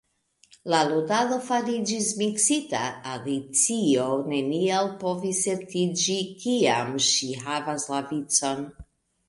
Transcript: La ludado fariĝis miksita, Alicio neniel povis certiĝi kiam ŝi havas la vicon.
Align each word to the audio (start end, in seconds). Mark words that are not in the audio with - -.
La 0.73 0.77
ludado 0.91 1.35
fariĝis 1.49 2.07
miksita, 2.21 2.79
Alicio 3.11 4.07
neniel 4.33 4.91
povis 5.05 5.45
certiĝi 5.51 6.19
kiam 6.47 6.93
ŝi 7.13 7.33
havas 7.47 7.89
la 7.95 8.05
vicon. 8.11 8.69